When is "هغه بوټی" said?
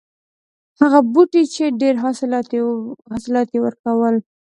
0.79-1.43